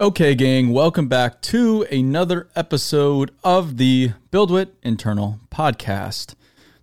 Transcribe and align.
Okay, 0.00 0.34
gang, 0.34 0.70
welcome 0.70 1.08
back 1.08 1.42
to 1.42 1.82
another 1.92 2.48
episode 2.56 3.32
of 3.44 3.76
the 3.76 4.12
BuildWitt 4.32 4.70
Internal 4.82 5.40
Podcast. 5.50 6.34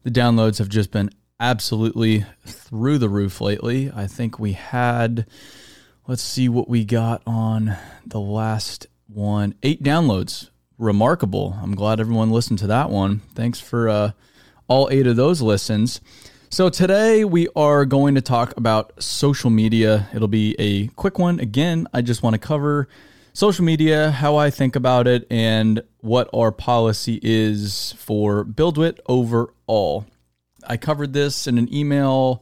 The 0.04 0.12
downloads 0.12 0.60
have 0.60 0.70
just 0.70 0.92
been 0.92 1.10
absolutely 1.40 2.26
through 2.46 3.00
the 3.00 3.10
roof 3.10 3.42
lately. 3.42 3.92
I 3.92 4.06
think 4.06 4.38
we 4.38 4.54
had, 4.54 5.26
let's 6.06 6.22
see 6.22 6.48
what 6.48 6.70
we 6.70 6.86
got 6.86 7.24
on 7.26 7.76
the 8.06 8.20
last 8.20 8.86
one 9.08 9.56
eight 9.64 9.82
downloads. 9.82 10.52
Remarkable. 10.78 11.58
I'm 11.60 11.74
glad 11.74 12.00
everyone 12.00 12.30
listened 12.30 12.60
to 12.60 12.68
that 12.68 12.92
one. 12.92 13.22
Thanks 13.34 13.60
for 13.60 13.90
uh, 13.90 14.12
all 14.68 14.90
eight 14.92 15.08
of 15.08 15.16
those 15.16 15.42
listens. 15.42 16.02
So, 16.50 16.70
today 16.70 17.26
we 17.26 17.50
are 17.58 17.84
going 17.84 18.16
to 18.16 18.22
talk 18.22 18.56
about 18.56 19.04
social 19.04 19.50
media. 19.50 20.08
It'll 20.14 20.30
be 20.30 20.56
a 20.58 20.88
quick 20.88 21.20
one. 21.20 21.42
Again, 21.42 21.90
I 21.94 22.02
just 22.02 22.24
want 22.24 22.36
to 22.36 22.40
cover 22.40 22.88
social 23.34 23.66
media, 23.66 24.12
how 24.12 24.38
I 24.38 24.50
think 24.50 24.78
about 24.78 25.08
it, 25.08 25.28
and 25.30 25.84
what 26.00 26.30
our 26.34 26.54
policy 26.54 27.20
is 27.22 27.94
for 27.98 28.46
BuildWitt 28.46 29.00
overall. 29.10 30.06
I 30.66 30.78
covered 30.78 31.12
this 31.12 31.48
in 31.48 31.58
an 31.58 31.72
email, 31.72 32.42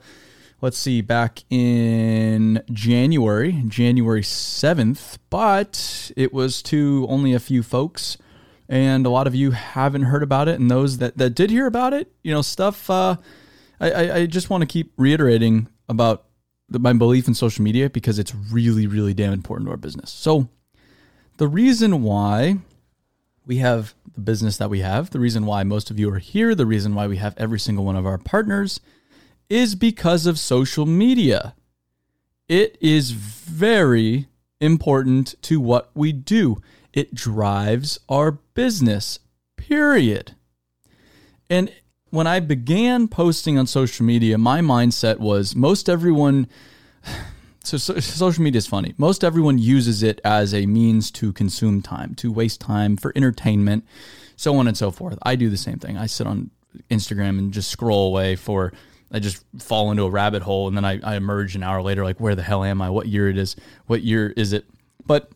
let's 0.62 0.77
see, 0.77 1.02
back 1.02 1.44
in 1.49 2.62
January, 2.72 3.63
January 3.68 4.22
7th, 4.22 5.18
but 5.32 6.12
it 6.16 6.32
was 6.32 6.62
to 6.63 7.08
only 7.10 7.34
a 7.34 7.40
few 7.40 7.63
folks. 7.63 8.20
And 8.70 9.08
a 9.08 9.10
lot 9.10 9.26
of 9.26 9.34
you 9.34 9.52
haven't 9.52 10.04
heard 10.04 10.22
about 10.22 10.48
it. 10.48 10.60
And 10.60 10.70
those 10.70 10.99
that, 10.99 11.18
that 11.18 11.32
did 11.32 11.49
hear 11.49 11.66
about 11.66 11.94
it, 11.94 12.12
you 12.22 12.32
know, 12.32 12.44
stuff, 12.44 12.88
uh, 12.88 13.18
I, 13.79 14.11
I 14.11 14.25
just 14.25 14.49
want 14.49 14.61
to 14.61 14.67
keep 14.67 14.93
reiterating 14.97 15.67
about 15.89 16.25
my 16.70 16.93
belief 16.93 17.27
in 17.27 17.34
social 17.34 17.63
media 17.63 17.89
because 17.89 18.20
it's 18.20 18.34
really, 18.34 18.88
really 18.88 19.13
damn 19.13 19.34
important 19.34 19.67
to 19.67 19.71
our 19.71 19.77
business. 19.77 20.09
So, 20.09 20.49
the 21.38 21.48
reason 21.48 22.01
why 22.01 22.57
we 23.45 23.57
have 23.57 23.93
the 24.13 24.21
business 24.21 24.57
that 24.57 24.70
we 24.70 24.79
have, 24.79 25.12
the 25.12 25.20
reason 25.20 25.45
why 25.45 25.63
most 25.63 25.91
of 25.91 25.99
you 25.99 26.12
are 26.12 26.20
here, 26.20 26.55
the 26.55 26.65
reason 26.65 26.95
why 26.95 27.07
we 27.07 27.17
have 27.17 27.35
every 27.37 27.59
single 27.59 27.85
one 27.85 27.95
of 27.95 28.05
our 28.05 28.17
partners 28.17 28.79
is 29.49 29.76
because 29.76 30.26
of 30.26 30.39
social 30.39 30.85
media. 30.85 31.54
It 32.48 32.77
is 32.82 33.12
very 33.12 34.27
important 34.60 35.35
to 35.43 35.60
what 35.60 35.91
we 35.93 36.12
do, 36.12 36.62
it 36.93 37.13
drives 37.13 37.99
our 38.07 38.32
business, 38.32 39.20
period. 39.57 40.35
And 41.49 41.71
when 42.09 42.27
I 42.27 42.39
began 42.39 43.07
posting 43.07 43.57
on 43.57 43.67
social 43.67 44.05
media, 44.05 44.37
my 44.37 44.61
mindset 44.61 45.20
was 45.20 45.55
most 45.55 45.89
everyone. 45.89 46.48
So, 47.63 47.77
so, 47.77 47.99
social 47.99 48.43
media 48.43 48.59
is 48.59 48.67
funny. 48.67 48.93
Most 48.99 49.23
everyone 49.23 49.57
uses 49.57 50.03
it 50.03 50.21
as 50.23 50.53
a 50.53 50.67
means 50.67 51.09
to 51.09 51.33
consume 51.33 51.81
time, 51.81 52.13
to 52.13 52.31
waste 52.31 52.61
time 52.61 52.95
for 52.95 53.11
entertainment, 53.15 53.87
so 54.35 54.55
on 54.57 54.67
and 54.67 54.77
so 54.77 54.91
forth. 54.91 55.17
I 55.23 55.35
do 55.35 55.49
the 55.49 55.57
same 55.57 55.79
thing. 55.79 55.98
I 55.98 56.05
sit 56.05 56.27
on 56.27 56.51
Instagram 56.91 57.39
and 57.39 57.51
just 57.51 57.71
scroll 57.71 58.09
away 58.09 58.35
for. 58.35 58.71
I 59.11 59.17
just 59.17 59.43
fall 59.57 59.89
into 59.89 60.03
a 60.03 60.11
rabbit 60.11 60.43
hole 60.43 60.67
and 60.67 60.77
then 60.77 60.85
I, 60.85 60.99
I 61.01 61.15
emerge 61.15 61.55
an 61.55 61.63
hour 61.63 61.81
later, 61.81 62.03
like, 62.03 62.20
where 62.20 62.35
the 62.35 62.43
hell 62.43 62.63
am 62.63 62.83
I? 62.83 62.91
What 62.91 63.07
year 63.07 63.29
it 63.29 63.37
is? 63.39 63.55
What 63.87 64.03
year 64.03 64.31
is 64.38 64.53
it? 64.53 64.66
But 65.07 65.31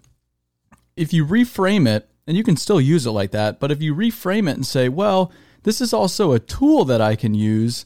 if 0.95 1.13
you 1.13 1.25
reframe 1.25 1.87
it, 1.87 2.09
and 2.27 2.37
you 2.37 2.43
can 2.43 2.57
still 2.57 2.79
use 2.79 3.07
it 3.07 3.11
like 3.11 3.31
that, 3.31 3.59
but 3.59 3.71
if 3.71 3.81
you 3.81 3.95
reframe 3.95 4.47
it 4.47 4.55
and 4.55 4.67
say, 4.67 4.87
well, 4.87 5.31
this 5.63 5.81
is 5.81 5.93
also 5.93 6.31
a 6.31 6.39
tool 6.39 6.85
that 6.85 7.01
I 7.01 7.15
can 7.15 7.33
use, 7.33 7.85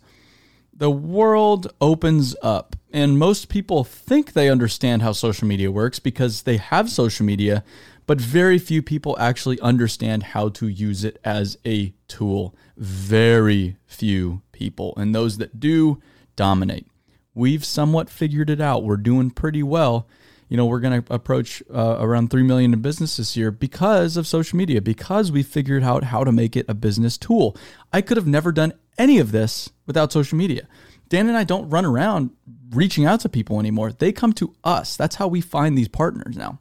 the 0.73 0.91
world 0.91 1.71
opens 1.79 2.35
up. 2.41 2.75
And 2.91 3.17
most 3.17 3.49
people 3.49 3.83
think 3.83 4.33
they 4.33 4.49
understand 4.49 5.01
how 5.01 5.13
social 5.13 5.47
media 5.47 5.71
works 5.71 5.99
because 5.99 6.43
they 6.43 6.57
have 6.57 6.89
social 6.89 7.25
media, 7.25 7.63
but 8.05 8.21
very 8.21 8.59
few 8.59 8.81
people 8.81 9.17
actually 9.19 9.59
understand 9.61 10.23
how 10.23 10.49
to 10.49 10.67
use 10.67 11.03
it 11.03 11.19
as 11.23 11.57
a 11.65 11.93
tool. 12.07 12.55
Very 12.77 13.77
few 13.85 14.41
people. 14.51 14.93
And 14.97 15.13
those 15.15 15.37
that 15.37 15.59
do 15.59 16.01
dominate. 16.35 16.87
We've 17.33 17.65
somewhat 17.65 18.09
figured 18.09 18.49
it 18.49 18.61
out. 18.61 18.83
We're 18.83 18.97
doing 18.97 19.31
pretty 19.31 19.63
well 19.63 20.07
you 20.53 20.57
know, 20.57 20.67
we're 20.67 20.81
going 20.81 21.01
to 21.01 21.11
approach 21.11 21.63
uh, 21.73 21.97
around 21.99 22.29
3 22.29 22.43
million 22.43 22.73
in 22.73 22.79
business 22.79 23.17
this 23.17 23.35
year 23.35 23.49
because 23.49 24.17
of 24.17 24.27
social 24.27 24.55
media, 24.55 24.83
because 24.83 25.31
we 25.31 25.41
figured 25.41 25.81
out 25.81 26.03
how 26.03 26.23
to 26.23 26.31
make 26.31 26.55
it 26.55 26.67
a 26.69 26.75
business 26.75 27.17
tool. 27.17 27.57
I 27.91 28.01
could 28.01 28.17
have 28.17 28.27
never 28.27 28.51
done 28.51 28.73
any 28.95 29.17
of 29.17 29.31
this 29.31 29.71
without 29.87 30.11
social 30.11 30.37
media. 30.37 30.67
Dan 31.09 31.27
and 31.27 31.35
I 31.35 31.43
don't 31.43 31.67
run 31.71 31.85
around 31.85 32.29
reaching 32.69 33.03
out 33.03 33.21
to 33.21 33.29
people 33.29 33.59
anymore. 33.59 33.93
They 33.93 34.11
come 34.11 34.31
to 34.33 34.53
us. 34.63 34.95
That's 34.95 35.15
how 35.15 35.27
we 35.27 35.41
find 35.41 35.75
these 35.75 35.87
partners 35.87 36.37
now. 36.37 36.59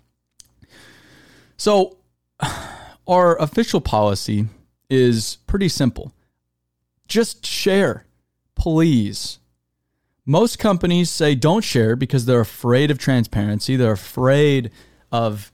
So, 1.59 1.99
our 3.07 3.39
official 3.39 3.83
policy 3.83 4.47
is 4.89 5.37
pretty 5.47 5.69
simple 5.69 6.15
just 7.09 7.45
share, 7.45 8.07
please. 8.55 9.39
Most 10.25 10.61
companies 10.61 11.11
say 11.11 11.35
don't 11.35 11.65
share 11.65 11.97
because 11.97 12.27
they're 12.27 12.41
afraid 12.41 12.93
of 12.93 12.99
transparency. 12.99 13.75
They're 13.75 13.93
afraid 13.93 14.71
of, 15.11 15.51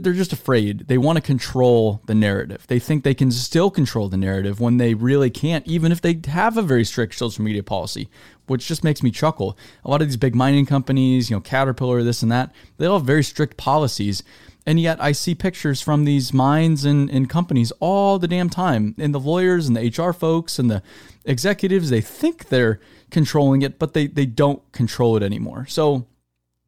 they're 0.00 0.12
just 0.12 0.32
afraid. 0.32 0.88
They 0.88 0.98
want 0.98 1.16
to 1.16 1.22
control 1.22 2.02
the 2.06 2.14
narrative. 2.14 2.66
They 2.66 2.80
think 2.80 3.04
they 3.04 3.14
can 3.14 3.30
still 3.30 3.70
control 3.70 4.08
the 4.08 4.16
narrative 4.16 4.58
when 4.58 4.78
they 4.78 4.94
really 4.94 5.30
can't, 5.30 5.64
even 5.64 5.92
if 5.92 6.00
they 6.00 6.20
have 6.26 6.56
a 6.56 6.62
very 6.62 6.84
strict 6.84 7.14
social 7.14 7.44
media 7.44 7.62
policy, 7.62 8.08
which 8.46 8.66
just 8.66 8.82
makes 8.82 9.00
me 9.00 9.12
chuckle. 9.12 9.56
A 9.84 9.90
lot 9.90 10.02
of 10.02 10.08
these 10.08 10.16
big 10.16 10.34
mining 10.34 10.66
companies, 10.66 11.30
you 11.30 11.36
know, 11.36 11.40
Caterpillar, 11.40 12.02
this 12.02 12.22
and 12.24 12.32
that, 12.32 12.52
they 12.78 12.86
all 12.86 12.98
have 12.98 13.06
very 13.06 13.22
strict 13.22 13.56
policies. 13.56 14.24
And 14.66 14.80
yet 14.80 15.00
I 15.00 15.12
see 15.12 15.36
pictures 15.36 15.80
from 15.80 16.04
these 16.04 16.32
mines 16.32 16.84
and, 16.84 17.08
and 17.10 17.30
companies 17.30 17.72
all 17.78 18.18
the 18.18 18.28
damn 18.28 18.50
time. 18.50 18.96
And 18.98 19.14
the 19.14 19.20
lawyers 19.20 19.68
and 19.68 19.76
the 19.76 19.88
HR 19.88 20.12
folks 20.12 20.58
and 20.58 20.68
the 20.68 20.82
executives, 21.24 21.90
they 21.90 22.00
think 22.00 22.48
they're 22.48 22.80
controlling 23.10 23.62
it, 23.62 23.78
but 23.78 23.94
they, 23.94 24.06
they 24.06 24.26
don't 24.26 24.62
control 24.72 25.16
it 25.16 25.22
anymore. 25.22 25.66
So 25.66 26.06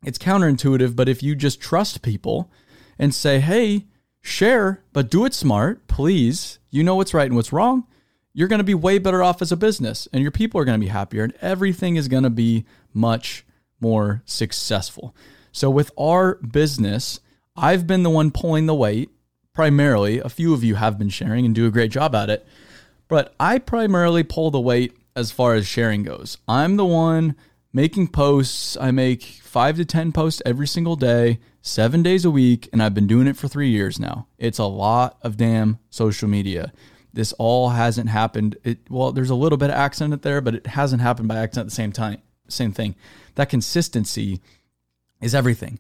it's 0.05 0.19
counterintuitive, 0.19 0.97
but 0.97 1.09
if 1.09 1.23
you 1.23 1.35
just 1.35 1.61
trust 1.61 2.03
people 2.03 2.51
and 2.99 3.15
say, 3.15 3.41
hey, 3.41 3.87
share, 4.21 4.83
but 4.93 5.11
do 5.11 5.25
it 5.25 5.35
smart, 5.35 5.87
please, 5.87 6.59
you 6.71 6.83
know 6.83 6.97
what's 6.97 7.15
right 7.15 7.27
and 7.27 7.37
what's 7.37 7.53
wrong, 7.53 7.87
you're 8.33 8.49
going 8.49 8.59
to 8.59 8.65
be 8.65 8.75
way 8.75 8.99
better 8.99 9.23
off 9.23 9.43
as 9.43 9.53
a 9.53 9.57
business 9.57 10.09
and 10.13 10.23
your 10.23 10.31
people 10.31 10.61
are 10.61 10.65
going 10.65 10.81
to 10.81 10.85
be 10.85 10.91
happier 10.91 11.25
and 11.25 11.35
everything 11.41 11.97
is 11.97 12.09
going 12.09 12.23
to 12.23 12.31
be 12.31 12.65
much 12.93 13.45
more 13.81 14.23
successful. 14.25 15.15
So 15.53 15.69
with 15.69 15.91
our 15.99 16.37
business, 16.37 17.21
I've 17.57 17.87
been 17.87 18.03
the 18.03 18.11
one 18.11 18.31
pulling 18.31 18.67
the 18.67 18.75
weight 18.75 19.11
primarily. 19.53 20.19
A 20.19 20.29
few 20.29 20.55
of 20.55 20.65
you 20.65 20.77
have 20.77 20.99
been 20.99 21.11
sharing 21.11 21.45
and 21.45 21.55
do 21.55 21.67
a 21.67 21.71
great 21.71 21.91
job 21.91 22.15
at 22.15 22.31
it. 22.31 22.47
But 23.09 23.35
I 23.39 23.59
primarily 23.59 24.23
pull 24.23 24.51
the 24.51 24.61
weight 24.61 24.97
as 25.15 25.31
far 25.31 25.55
as 25.55 25.67
sharing 25.67 26.03
goes. 26.03 26.39
I'm 26.49 26.77
the 26.77 26.85
one 26.85 27.37
making 27.73 28.09
posts. 28.09 28.77
I 28.81 28.91
make 28.91 29.23
five 29.23 29.77
to 29.77 29.85
10 29.85 30.13
posts 30.13 30.43
every 30.45 30.67
single 30.67 30.97
day, 30.97 31.39
seven 31.61 32.03
days 32.03 32.25
a 32.25 32.31
week, 32.31 32.69
and 32.73 32.83
I've 32.83 32.95
been 32.95 33.07
doing 33.07 33.27
it 33.27 33.37
for 33.37 33.49
three 33.49 33.71
years 33.71 33.99
now. 33.99 34.27
It's 34.39 34.59
a 34.59 34.65
lot 34.65 35.19
of 35.23 35.37
damn 35.37 35.79
social 35.91 36.29
media. 36.29 36.73
This 37.13 37.33
all 37.35 37.71
hasn't 37.71 38.09
happened. 38.09 38.57
It, 38.65 38.79
well, 38.89 39.13
there's 39.13 39.31
a 39.31 39.35
little 39.35 39.59
bit 39.59 39.71
of 39.71 39.77
accident 39.77 40.23
there, 40.23 40.41
but 40.41 40.55
it 40.55 40.67
hasn't 40.67 41.03
happened 41.03 41.29
by 41.29 41.37
accident 41.37 41.67
at 41.67 41.71
the 41.71 41.75
same 41.75 41.93
time. 41.93 42.19
Same 42.49 42.73
thing. 42.73 42.95
That 43.35 43.51
consistency 43.51 44.41
is 45.21 45.35
everything. 45.35 45.79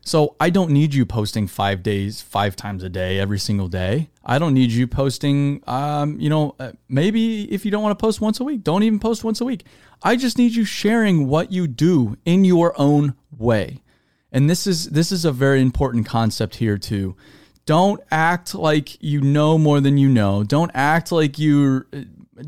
So 0.00 0.36
I 0.40 0.50
don't 0.50 0.70
need 0.70 0.94
you 0.94 1.04
posting 1.04 1.46
five 1.46 1.82
days, 1.82 2.22
five 2.22 2.56
times 2.56 2.82
a 2.82 2.88
day, 2.88 3.18
every 3.18 3.38
single 3.38 3.68
day. 3.68 4.08
I 4.24 4.38
don't 4.38 4.54
need 4.54 4.70
you 4.70 4.86
posting, 4.86 5.62
um, 5.66 6.18
you 6.18 6.30
know, 6.30 6.54
uh, 6.58 6.72
maybe 6.88 7.52
if 7.52 7.64
you 7.64 7.70
don't 7.70 7.82
want 7.82 7.98
to 7.98 8.02
post 8.02 8.20
once 8.20 8.40
a 8.40 8.44
week, 8.44 8.62
don't 8.62 8.82
even 8.82 8.98
post 8.98 9.24
once 9.24 9.40
a 9.40 9.44
week. 9.44 9.64
I 10.02 10.16
just 10.16 10.38
need 10.38 10.54
you 10.54 10.64
sharing 10.64 11.26
what 11.26 11.52
you 11.52 11.66
do 11.66 12.16
in 12.24 12.44
your 12.44 12.74
own 12.80 13.14
way. 13.36 13.82
And 14.30 14.48
this 14.48 14.66
is 14.66 14.90
this 14.90 15.10
is 15.10 15.24
a 15.24 15.32
very 15.32 15.60
important 15.60 16.06
concept 16.06 16.56
here 16.56 16.78
too. 16.78 17.16
Don't 17.64 18.00
act 18.10 18.54
like 18.54 19.02
you 19.02 19.20
know 19.20 19.58
more 19.58 19.80
than 19.80 19.98
you 19.98 20.08
know. 20.08 20.44
Don't 20.44 20.70
act 20.74 21.12
like 21.12 21.38
you 21.38 21.86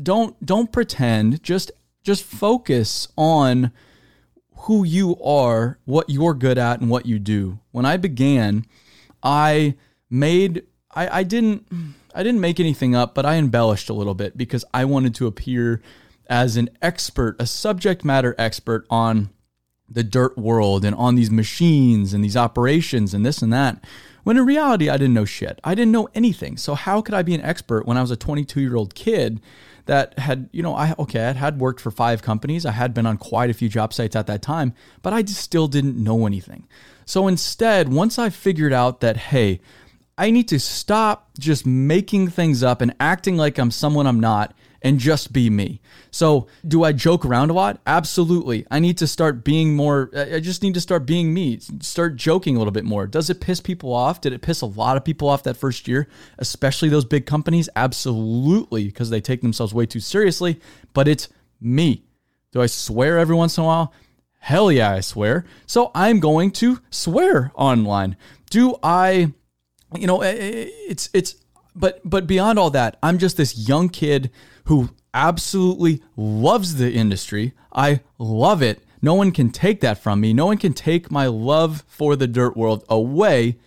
don't 0.01 0.43
don't 0.45 0.71
pretend. 0.71 1.43
Just 1.43 1.71
just 2.03 2.23
focus 2.23 3.07
on 3.17 3.71
who 4.61 4.83
you 4.83 5.19
are, 5.23 5.79
what 5.85 6.09
you're 6.09 6.33
good 6.33 6.57
at, 6.57 6.81
and 6.81 6.89
what 6.89 7.05
you 7.05 7.17
do. 7.17 7.59
When 7.71 7.85
I 7.85 7.97
began, 7.97 8.65
I 9.23 9.75
made 10.09 10.63
I, 10.91 11.19
I 11.19 11.23
didn't 11.23 11.65
I 12.13 12.23
didn't 12.23 12.41
make 12.41 12.59
anything 12.59 12.95
up, 12.95 13.15
but 13.15 13.25
I 13.25 13.35
embellished 13.35 13.89
a 13.89 13.93
little 13.93 14.13
bit 14.13 14.37
because 14.37 14.65
I 14.73 14.85
wanted 14.85 15.15
to 15.15 15.27
appear 15.27 15.81
as 16.27 16.57
an 16.57 16.69
expert, 16.81 17.35
a 17.39 17.45
subject 17.45 18.05
matter 18.05 18.35
expert 18.37 18.85
on 18.89 19.29
the 19.89 20.03
dirt 20.03 20.37
world 20.37 20.85
and 20.85 20.95
on 20.95 21.15
these 21.15 21.31
machines 21.31 22.13
and 22.13 22.23
these 22.23 22.37
operations 22.37 23.13
and 23.13 23.25
this 23.25 23.41
and 23.41 23.51
that. 23.51 23.83
When 24.23 24.37
in 24.37 24.45
reality, 24.45 24.89
I 24.89 24.97
didn't 24.97 25.15
know 25.15 25.25
shit. 25.25 25.59
I 25.63 25.73
didn't 25.73 25.91
know 25.91 26.07
anything. 26.13 26.57
So 26.57 26.75
how 26.75 27.01
could 27.01 27.15
I 27.15 27.23
be 27.23 27.33
an 27.33 27.41
expert 27.41 27.85
when 27.85 27.97
I 27.97 28.01
was 28.01 28.11
a 28.11 28.15
22 28.15 28.61
year 28.61 28.75
old 28.75 28.93
kid 28.93 29.41
that 29.85 30.17
had, 30.19 30.49
you 30.51 30.63
know, 30.63 30.75
I 30.75 30.93
okay, 30.99 31.25
I 31.25 31.33
had 31.33 31.59
worked 31.59 31.81
for 31.81 31.91
five 31.91 32.21
companies. 32.21 32.65
I 32.65 32.71
had 32.71 32.93
been 32.93 33.05
on 33.05 33.17
quite 33.17 33.49
a 33.49 33.53
few 33.53 33.69
job 33.69 33.93
sites 33.93 34.15
at 34.15 34.27
that 34.27 34.41
time, 34.41 34.73
but 35.01 35.13
I 35.13 35.23
still 35.25 35.67
didn't 35.67 36.01
know 36.01 36.25
anything. 36.25 36.67
So 37.05 37.27
instead, 37.27 37.89
once 37.89 38.17
I 38.17 38.29
figured 38.29 38.73
out 38.73 39.01
that, 39.01 39.17
hey, 39.17 39.59
I 40.17 40.31
need 40.31 40.47
to 40.49 40.59
stop 40.59 41.31
just 41.39 41.65
making 41.65 42.29
things 42.29 42.63
up 42.63 42.81
and 42.81 42.93
acting 42.99 43.37
like 43.37 43.57
I'm 43.57 43.71
someone 43.71 44.07
I'm 44.07 44.19
not 44.19 44.53
and 44.81 44.99
just 44.99 45.31
be 45.31 45.49
me. 45.49 45.79
So, 46.09 46.47
do 46.67 46.83
I 46.83 46.91
joke 46.91 47.25
around 47.25 47.51
a 47.51 47.53
lot? 47.53 47.79
Absolutely. 47.85 48.65
I 48.71 48.79
need 48.79 48.97
to 48.97 49.07
start 49.07 49.43
being 49.43 49.75
more, 49.75 50.09
I 50.15 50.39
just 50.39 50.63
need 50.63 50.73
to 50.73 50.81
start 50.81 51.05
being 51.05 51.33
me, 51.33 51.59
start 51.81 52.15
joking 52.15 52.55
a 52.55 52.59
little 52.59 52.71
bit 52.71 52.85
more. 52.85 53.05
Does 53.05 53.29
it 53.29 53.41
piss 53.41 53.59
people 53.59 53.93
off? 53.93 54.21
Did 54.21 54.33
it 54.33 54.41
piss 54.41 54.61
a 54.61 54.65
lot 54.65 54.97
of 54.97 55.05
people 55.05 55.27
off 55.27 55.43
that 55.43 55.57
first 55.57 55.87
year, 55.87 56.07
especially 56.39 56.89
those 56.89 57.05
big 57.05 57.25
companies? 57.25 57.69
Absolutely, 57.75 58.85
because 58.85 59.09
they 59.09 59.21
take 59.21 59.41
themselves 59.41 59.73
way 59.73 59.85
too 59.85 59.99
seriously, 59.99 60.59
but 60.93 61.07
it's 61.07 61.29
me. 61.59 62.03
Do 62.51 62.61
I 62.61 62.65
swear 62.65 63.19
every 63.19 63.35
once 63.35 63.57
in 63.57 63.63
a 63.63 63.67
while? 63.67 63.93
Hell 64.39 64.71
yeah, 64.71 64.91
I 64.91 65.01
swear. 65.01 65.45
So, 65.67 65.91
I'm 65.93 66.19
going 66.19 66.51
to 66.51 66.79
swear 66.89 67.51
online. 67.55 68.17
Do 68.49 68.75
I, 68.81 69.31
you 69.95 70.07
know, 70.07 70.21
eh, 70.21 70.31
eh, 70.31 70.65
it's, 70.89 71.09
it's, 71.13 71.35
but 71.75 72.01
but 72.03 72.27
beyond 72.27 72.59
all 72.59 72.69
that, 72.71 72.97
I'm 73.01 73.17
just 73.17 73.37
this 73.37 73.67
young 73.67 73.89
kid 73.89 74.31
who 74.65 74.89
absolutely 75.13 76.01
loves 76.15 76.75
the 76.75 76.91
industry. 76.91 77.53
I 77.73 78.01
love 78.17 78.61
it. 78.61 78.83
No 79.01 79.13
one 79.15 79.31
can 79.31 79.49
take 79.49 79.81
that 79.81 79.97
from 79.97 80.21
me. 80.21 80.33
No 80.33 80.45
one 80.45 80.57
can 80.57 80.73
take 80.73 81.09
my 81.09 81.25
love 81.27 81.83
for 81.87 82.15
the 82.15 82.27
dirt 82.27 82.55
world 82.55 82.85
away. 82.87 83.57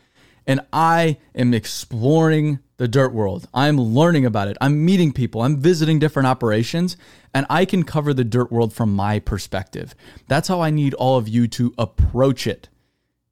And 0.47 0.61
I 0.73 1.19
am 1.35 1.55
exploring 1.55 2.61
the 2.77 2.89
dirt 2.89 3.13
world. 3.13 3.49
I'm 3.55 3.81
learning 3.81 4.27
about 4.27 4.49
it. 4.49 4.57
I'm 4.61 4.85
meeting 4.85 5.13
people. 5.13 5.43
I'm 5.43 5.59
visiting 5.59 5.99
different 5.99 6.27
operations, 6.27 6.97
and 7.33 7.47
I 7.49 7.65
can 7.65 7.83
cover 7.85 8.13
the 8.13 8.25
dirt 8.25 8.53
world 8.53 8.73
from 8.73 8.95
my 8.95 9.21
perspective. 9.21 9.95
That's 10.29 10.49
how 10.49 10.61
I 10.61 10.71
need 10.71 10.95
all 10.95 11.17
of 11.17 11.29
you 11.29 11.47
to 11.49 11.75
approach 11.79 12.47
it. 12.47 12.69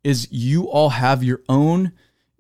Is 0.03 0.27
you 0.31 0.69
all 0.69 0.91
have 0.91 1.23
your 1.23 1.43
own 1.49 1.93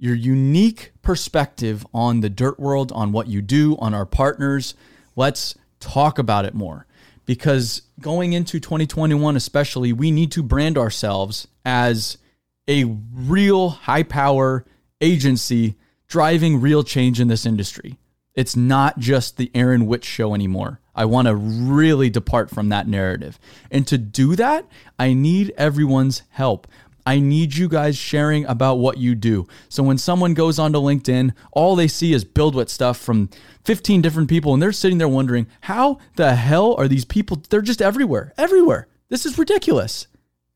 your 0.03 0.17
unique 0.17 0.91
perspective 1.01 1.87
on 1.95 2.23
the 2.23 2.29
dirt 2.29 2.59
world, 2.59 2.91
on 2.91 3.13
what 3.13 3.29
you 3.29 3.41
do, 3.41 3.77
on 3.79 3.95
our 3.95 4.05
partners. 4.05 4.75
Let's 5.15 5.55
talk 5.79 6.19
about 6.19 6.45
it 6.45 6.55
more 6.55 6.89
because 7.25 7.83
going 8.01 8.33
into 8.33 8.59
2021, 8.59 9.37
especially, 9.37 9.93
we 9.93 10.11
need 10.11 10.33
to 10.33 10.43
brand 10.43 10.77
ourselves 10.77 11.47
as 11.65 12.19
a 12.67 12.83
real 13.15 13.69
high 13.69 14.03
power 14.03 14.65
agency 15.01 15.77
driving 16.09 16.61
real 16.61 16.83
change 16.83 17.21
in 17.21 17.29
this 17.29 17.47
industry. 17.47 17.97
It's 18.35 18.57
not 18.57 18.99
just 18.99 19.37
the 19.37 19.53
Aaron 19.55 19.87
Witt 19.87 20.05
show 20.05 20.35
anymore. 20.35 20.81
I 20.97 21.05
want 21.05 21.29
to 21.29 21.35
really 21.37 22.11
depart 22.11 22.51
from 22.51 22.71
that 22.71 22.89
narrative. 22.89 23.39
And 23.71 23.87
to 23.87 23.99
do 23.99 24.35
that, 24.35 24.67
I 24.99 25.15
need 25.15 25.55
everyone's 25.57 26.23
help. 26.31 26.67
I 27.05 27.21
need 27.21 27.57
you 27.57 27.69
guys 27.69 27.97
sharing 27.97 28.45
about 28.47 28.77
what 28.77 28.99
you 28.99 29.15
do. 29.15 29.47
So 29.69 29.83
when 29.83 29.99
someone 29.99 30.35
goes 30.35 30.59
onto 30.59 30.79
LinkedIn, 30.79 31.35
all 31.53 31.75
they 31.75 31.89
see 31.89 32.13
is 32.13 32.25
BuildWitt 32.25 32.69
stuff 32.69 32.97
from 32.97 33.31
15 33.65 34.03
different 34.03 34.29
people, 34.29 34.55
and 34.55 34.63
they're 34.63 34.73
sitting 34.73 34.99
there 34.99 35.09
wondering, 35.09 35.47
how 35.63 35.99
the 36.17 36.35
hell 36.35 36.75
are 36.75 36.89
these 36.89 37.05
people? 37.05 37.43
They're 37.49 37.61
just 37.61 37.83
everywhere, 37.83 38.33
everywhere. 38.39 38.89
This 39.09 39.27
is 39.27 39.39
ridiculous. 39.39 40.07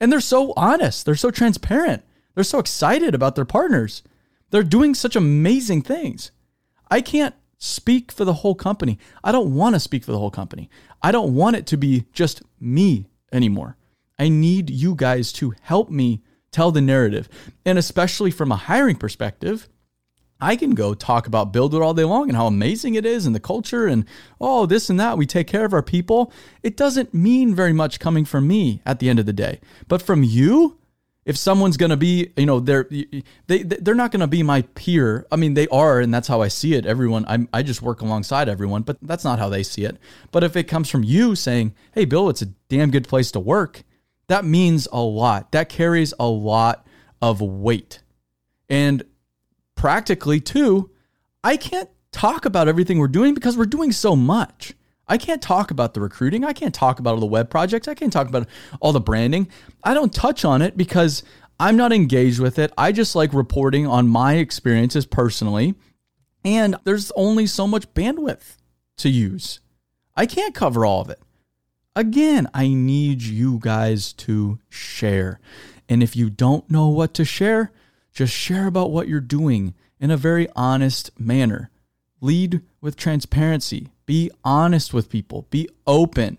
And 0.01 0.13
they're 0.13 0.21
so 0.21 0.53
honest, 0.57 1.05
they're 1.07 1.15
so 1.15 1.31
transparent, 1.31 2.05
they're 2.35 2.45
so 2.45 2.59
excited 2.59 3.15
about 3.15 3.35
their 3.35 3.45
partners. 3.45 4.03
They're 4.51 4.63
doing 4.63 4.95
such 4.95 5.17
amazing 5.17 5.83
things. 5.83 6.31
I 6.89 7.01
can't 7.01 7.35
speak 7.59 8.13
for 8.13 8.25
the 8.25 8.35
whole 8.35 8.55
company. 8.55 8.99
I 9.25 9.33
don't 9.33 9.55
want 9.55 9.75
to 9.75 9.81
speak 9.81 10.05
for 10.05 10.13
the 10.13 10.19
whole 10.19 10.31
company. 10.31 10.71
I 11.03 11.11
don't 11.11 11.35
want 11.35 11.57
it 11.57 11.67
to 11.69 11.77
be 11.77 12.07
just 12.13 12.43
me 12.61 13.09
anymore. 13.33 13.77
I 14.19 14.29
need 14.29 14.71
you 14.71 14.95
guys 14.95 15.33
to 15.35 15.55
help 15.63 15.91
me 15.91 16.23
tell 16.57 16.73
the 16.73 16.81
narrative. 16.81 17.29
And 17.67 17.79
especially 17.79 18.31
from 18.31 18.51
a 18.51 18.57
hiring 18.57 18.97
perspective, 18.97 19.69
I 20.41 20.57
can 20.57 20.75
go 20.75 20.95
talk 20.95 21.27
about 21.27 21.53
BuildWitt 21.53 21.83
all 21.83 21.95
day 21.95 22.05
long 22.05 22.29
and 22.29 22.37
how 22.37 22.47
amazing 22.47 22.95
it 22.95 23.05
is 23.07 23.27
and 23.27 23.35
the 23.35 23.41
culture 23.41 23.87
and 23.87 24.07
oh, 24.41 24.65
this 24.67 24.89
and 24.89 24.99
that. 24.99 25.19
We 25.19 25.27
take 25.27 25.47
care 25.47 25.65
of 25.65 25.75
our 25.75 25.83
people. 25.83 26.33
It 26.63 26.77
doesn't 26.77 27.15
mean 27.15 27.55
very 27.55 27.73
much 27.73 28.01
coming 28.01 28.25
from 28.25 28.47
me 28.49 28.81
at 28.87 28.99
the 28.99 29.09
end 29.09 29.19
of 29.19 29.27
the 29.27 29.33
day. 29.33 29.61
But 29.87 30.03
from 30.03 30.23
you, 30.23 30.79
if 31.27 31.37
someone's 31.37 31.77
going 31.77 31.91
to 31.91 31.97
be, 31.97 32.33
you 32.37 32.47
know, 32.47 32.61
they're 32.61 32.89
they 33.49 33.63
they're 33.65 33.95
not 33.95 34.13
going 34.13 34.21
to 34.21 34.27
be 34.27 34.43
my 34.43 34.63
peer. 34.63 35.27
I 35.31 35.37
mean, 35.37 35.55
they 35.55 35.67
are, 35.69 36.01
and 36.01 36.15
that's 36.15 36.29
how 36.29 36.41
I 36.41 36.49
see 36.49 36.75
it. 36.75 36.87
Everyone, 36.87 37.27
I 37.27 37.47
I 37.53 37.63
just 37.63 37.83
work 37.83 38.01
alongside 38.01 38.49
everyone, 38.49 38.83
but 38.83 38.97
that's 39.03 39.25
not 39.25 39.39
how 39.39 39.49
they 39.49 39.63
see 39.63 39.85
it. 39.85 39.99
But 40.31 40.45
if 40.45 40.55
it 40.57 40.65
comes 40.65 40.89
from 40.89 41.03
you 41.03 41.35
saying, 41.35 41.75
"Hey, 41.93 42.05
Bill, 42.05 42.29
it's 42.29 42.43
a 42.43 42.53
damn 42.69 42.91
good 42.91 43.09
place 43.09 43.33
to 43.33 43.41
work," 43.41 43.83
that 44.29 44.45
means 44.45 44.89
a 44.93 45.01
lot. 45.01 45.53
That 45.53 45.69
carries 45.69 46.13
a 46.19 46.27
lot 46.27 46.87
of 47.23 47.41
weight. 47.41 48.03
And 48.69 49.05
practically, 49.75 50.41
too, 50.41 50.91
I 51.45 51.57
can't 51.57 51.89
talk 52.13 52.45
about 52.45 52.69
everything 52.69 52.99
we're 52.99 53.09
doing 53.09 53.35
because 53.35 53.57
we're 53.57 53.67
doing 53.67 53.93
so 53.93 54.17
much. 54.17 54.75
I 55.09 55.19
can't 55.19 55.41
talk 55.41 55.71
about 55.71 55.95
the 55.95 56.01
recruiting. 56.01 56.45
I 56.45 56.53
can't 56.53 56.75
talk 56.75 56.99
about 56.99 57.15
all 57.15 57.21
the 57.21 57.27
web 57.27 57.49
projects. 57.49 57.87
I 57.87 57.95
can't 57.95 58.13
talk 58.13 58.29
about 58.29 58.49
all 58.81 58.93
the 58.93 59.01
branding. 59.01 59.49
I 59.85 59.95
don't 59.95 60.13
touch 60.13 60.45
on 60.45 60.63
it 60.63 60.77
because 60.77 61.23
I'm 61.61 61.77
not 61.77 61.93
engaged 61.93 62.41
with 62.41 62.59
it. 62.59 62.73
I 62.77 62.91
just 62.91 63.15
like 63.15 63.33
reporting 63.33 63.87
on 63.87 64.09
my 64.09 64.35
experiences 64.35 65.07
personally. 65.07 65.75
And 66.45 66.77
there's 66.85 67.13
only 67.17 67.47
so 67.47 67.67
much 67.67 67.93
bandwidth 67.95 68.57
to 68.99 69.09
use. 69.09 69.61
I 70.17 70.27
can't 70.27 70.55
cover 70.55 70.85
all 70.85 71.03
of 71.03 71.11
it. 71.11 71.21
Again, 71.97 72.47
I 72.53 72.69
need 72.69 73.23
you 73.23 73.59
guys 73.59 74.13
to 74.13 74.59
share. 74.69 75.41
And 75.89 76.03
if 76.03 76.15
you 76.15 76.29
don't 76.29 76.71
know 76.71 76.89
what 76.89 77.15
to 77.15 77.25
share, 77.25 77.73
just 78.13 78.35
share 78.35 78.67
about 78.67 78.91
what 78.91 79.09
you're 79.09 79.21
doing 79.21 79.75
in 79.99 80.11
a 80.11 80.17
very 80.19 80.47
honest 80.55 81.19
manner. 81.19 81.71
Lead 82.21 82.61
with 82.83 82.97
transparency. 82.97 83.89
Be 84.05 84.31
honest 84.45 84.93
with 84.93 85.09
people. 85.09 85.47
Be 85.49 85.71
open. 85.87 86.37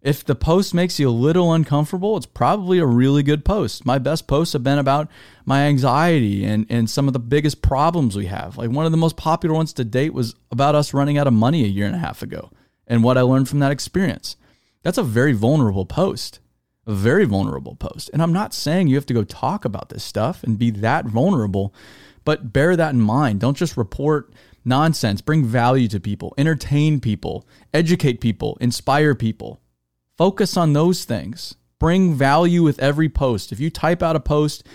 If 0.00 0.24
the 0.24 0.36
post 0.36 0.74
makes 0.74 1.00
you 1.00 1.08
a 1.08 1.10
little 1.10 1.52
uncomfortable, 1.52 2.16
it's 2.16 2.26
probably 2.26 2.78
a 2.78 2.86
really 2.86 3.24
good 3.24 3.44
post. 3.44 3.84
My 3.84 3.98
best 3.98 4.28
posts 4.28 4.52
have 4.52 4.62
been 4.62 4.78
about 4.78 5.10
my 5.44 5.62
anxiety 5.62 6.44
and, 6.44 6.66
and 6.68 6.88
some 6.88 7.08
of 7.08 7.14
the 7.14 7.18
biggest 7.18 7.62
problems 7.62 8.14
we 8.14 8.26
have. 8.26 8.56
Like 8.56 8.70
one 8.70 8.86
of 8.86 8.92
the 8.92 8.98
most 8.98 9.16
popular 9.16 9.56
ones 9.56 9.72
to 9.72 9.84
date 9.84 10.14
was 10.14 10.36
about 10.52 10.76
us 10.76 10.94
running 10.94 11.18
out 11.18 11.26
of 11.26 11.32
money 11.32 11.64
a 11.64 11.68
year 11.68 11.86
and 11.86 11.96
a 11.96 12.00
half 12.00 12.22
ago 12.22 12.50
and 12.86 13.02
what 13.02 13.18
I 13.18 13.22
learned 13.22 13.48
from 13.48 13.58
that 13.58 13.72
experience. 13.72 14.36
That's 14.84 14.98
a 14.98 15.02
very 15.02 15.32
vulnerable 15.32 15.86
post, 15.86 16.40
a 16.86 16.92
very 16.92 17.24
vulnerable 17.24 17.74
post. 17.74 18.10
And 18.12 18.22
I'm 18.22 18.34
not 18.34 18.54
saying 18.54 18.86
you 18.86 18.96
have 18.96 19.06
to 19.06 19.14
go 19.14 19.24
talk 19.24 19.64
about 19.64 19.88
this 19.88 20.04
stuff 20.04 20.44
and 20.44 20.58
be 20.58 20.70
that 20.70 21.06
vulnerable, 21.06 21.74
but 22.24 22.52
bear 22.52 22.76
that 22.76 22.92
in 22.92 23.00
mind. 23.00 23.40
Don't 23.40 23.56
just 23.56 23.78
report 23.78 24.32
nonsense. 24.64 25.22
Bring 25.22 25.44
value 25.44 25.88
to 25.88 25.98
people, 25.98 26.34
entertain 26.36 27.00
people, 27.00 27.48
educate 27.72 28.20
people, 28.20 28.58
inspire 28.60 29.14
people. 29.14 29.60
Focus 30.18 30.56
on 30.56 30.74
those 30.74 31.04
things. 31.04 31.54
Bring 31.78 32.14
value 32.14 32.62
with 32.62 32.78
every 32.78 33.08
post. 33.08 33.52
If 33.52 33.60
you 33.60 33.70
type 33.70 34.02
out 34.02 34.16
a 34.16 34.20
post, 34.20 34.66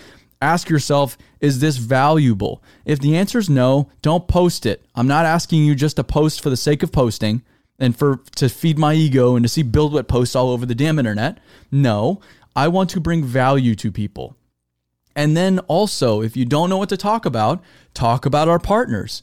ask 0.42 0.68
yourself, 0.68 1.16
is 1.40 1.60
this 1.60 1.76
valuable? 1.76 2.62
If 2.84 2.98
the 2.98 3.16
answer 3.16 3.38
is 3.38 3.48
no, 3.48 3.90
don't 4.02 4.26
post 4.26 4.66
it. 4.66 4.84
I'm 4.96 5.08
not 5.08 5.24
asking 5.24 5.64
you 5.64 5.76
just 5.76 5.96
to 5.96 6.04
post 6.04 6.42
for 6.42 6.50
the 6.50 6.56
sake 6.56 6.82
of 6.82 6.90
posting 6.90 7.42
and 7.80 7.96
for 7.96 8.20
to 8.36 8.48
feed 8.48 8.78
my 8.78 8.94
ego 8.94 9.34
and 9.34 9.44
to 9.44 9.48
see 9.48 9.62
build 9.62 9.92
BuildWitt 9.92 10.06
posts 10.06 10.36
all 10.36 10.50
over 10.50 10.66
the 10.66 10.74
damn 10.74 10.98
internet. 10.98 11.38
No, 11.72 12.20
I 12.54 12.68
want 12.68 12.90
to 12.90 13.00
bring 13.00 13.24
value 13.24 13.74
to 13.76 13.90
people. 13.90 14.36
And 15.16 15.36
then 15.36 15.58
also, 15.60 16.22
if 16.22 16.36
you 16.36 16.44
don't 16.44 16.70
know 16.70 16.78
what 16.78 16.90
to 16.90 16.96
talk 16.96 17.26
about, 17.26 17.62
talk 17.94 18.26
about 18.26 18.48
our 18.48 18.58
partners. 18.58 19.22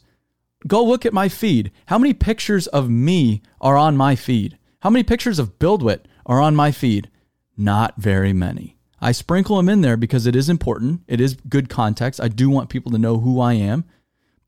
Go 0.66 0.84
look 0.84 1.06
at 1.06 1.14
my 1.14 1.30
feed. 1.30 1.72
How 1.86 1.98
many 1.98 2.14
pictures 2.14 2.68
of 2.68 2.90
me 2.90 3.42
are 3.62 3.78
on 3.78 3.96
my 3.96 4.16
feed? 4.16 4.58
How 4.82 4.90
many 4.90 5.04
pictures 5.04 5.40
of 5.40 5.60
BuildWitt 5.60 6.02
are 6.26 6.42
on 6.42 6.56
my 6.56 6.72
feed? 6.72 7.10
Not 7.56 7.96
very 7.98 8.34
many. 8.34 8.78
I 9.00 9.12
sprinkle 9.12 9.58
them 9.58 9.70
in 9.70 9.82
there 9.82 9.98
because 9.98 10.26
it 10.26 10.36
is 10.36 10.50
important. 10.50 11.02
It 11.08 11.22
is 11.22 11.38
good 11.48 11.70
context. 11.70 12.20
I 12.20 12.28
do 12.28 12.50
want 12.50 12.70
people 12.70 12.92
to 12.92 12.98
know 12.98 13.20
who 13.20 13.40
I 13.40 13.54
am. 13.54 13.86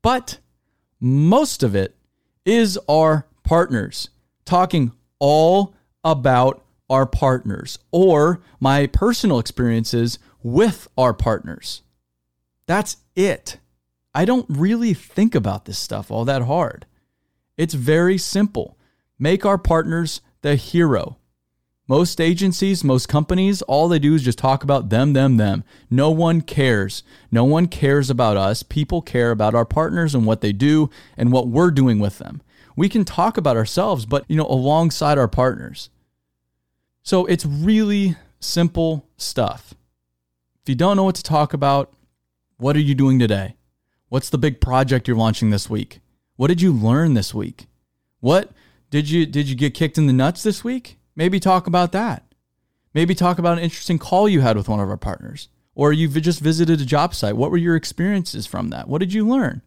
But 0.02 0.38
most 0.98 1.62
of 1.62 1.74
it 1.74 1.96
is 2.44 2.78
our 2.88 3.26
partners, 3.50 4.10
talking 4.44 4.92
all 5.18 5.74
about 6.04 6.62
our 6.88 7.04
partners 7.04 7.80
or 7.90 8.40
my 8.60 8.86
personal 8.86 9.40
experiences 9.40 10.20
with 10.40 10.86
our 10.96 11.12
partners. 11.12 11.82
That's 12.66 12.98
it. 13.16 13.58
I 14.14 14.24
don't 14.24 14.46
really 14.48 14.94
think 14.94 15.34
about 15.34 15.64
this 15.64 15.80
stuff 15.80 16.12
all 16.12 16.24
that 16.26 16.42
hard. 16.42 16.86
It's 17.56 17.74
very 17.74 18.18
simple. 18.18 18.78
Make 19.18 19.44
our 19.44 19.58
partners 19.58 20.20
the 20.42 20.54
hero. 20.54 21.16
Most 21.88 22.20
agencies, 22.20 22.84
most 22.84 23.08
companies, 23.08 23.62
all 23.62 23.88
they 23.88 23.98
do 23.98 24.14
is 24.14 24.22
just 24.22 24.38
talk 24.38 24.62
about 24.62 24.90
them, 24.90 25.12
them, 25.12 25.38
them. 25.38 25.64
No 25.90 26.12
one 26.12 26.40
cares. 26.40 27.02
No 27.32 27.42
one 27.42 27.66
cares 27.66 28.10
about 28.10 28.36
us. 28.36 28.62
People 28.62 29.02
care 29.02 29.32
about 29.32 29.56
our 29.56 29.64
partners 29.64 30.14
and 30.14 30.24
what 30.24 30.40
they 30.40 30.52
do 30.52 30.88
and 31.16 31.32
what 31.32 31.48
we're 31.48 31.72
doing 31.72 31.98
with 31.98 32.18
them. 32.18 32.42
We 32.80 32.88
can 32.88 33.04
talk 33.04 33.36
about 33.36 33.58
ourselves, 33.58 34.06
but 34.06 34.24
you 34.26 34.36
know, 34.36 34.46
alongside 34.46 35.18
our 35.18 35.28
partners. 35.28 35.90
So 37.02 37.26
it's 37.26 37.44
really 37.44 38.16
simple 38.38 39.06
stuff. 39.18 39.74
If 40.62 40.68
you 40.70 40.74
don't 40.74 40.96
know 40.96 41.04
what 41.04 41.16
to 41.16 41.22
talk 41.22 41.52
about, 41.52 41.92
what 42.56 42.76
are 42.76 42.80
you 42.80 42.94
doing 42.94 43.18
today? 43.18 43.56
What's 44.08 44.30
the 44.30 44.38
big 44.38 44.62
project 44.62 45.06
you're 45.06 45.16
launching 45.18 45.50
this 45.50 45.68
week? 45.68 46.00
What 46.36 46.46
did 46.46 46.62
you 46.62 46.72
learn 46.72 47.12
this 47.12 47.34
week? 47.34 47.66
What 48.20 48.50
did 48.88 49.10
you 49.10 49.26
did 49.26 49.46
you 49.50 49.56
get 49.56 49.74
kicked 49.74 49.98
in 49.98 50.06
the 50.06 50.14
nuts 50.14 50.42
this 50.42 50.64
week? 50.64 50.96
Maybe 51.14 51.38
talk 51.38 51.66
about 51.66 51.92
that. 51.92 52.32
Maybe 52.94 53.14
talk 53.14 53.38
about 53.38 53.58
an 53.58 53.64
interesting 53.64 53.98
call 53.98 54.26
you 54.26 54.40
had 54.40 54.56
with 54.56 54.70
one 54.70 54.80
of 54.80 54.88
our 54.88 54.96
partners. 54.96 55.50
Or 55.74 55.92
you've 55.92 56.14
just 56.22 56.40
visited 56.40 56.80
a 56.80 56.86
job 56.86 57.14
site. 57.14 57.36
What 57.36 57.50
were 57.50 57.58
your 57.58 57.76
experiences 57.76 58.46
from 58.46 58.70
that? 58.70 58.88
What 58.88 59.00
did 59.00 59.12
you 59.12 59.28
learn? 59.28 59.60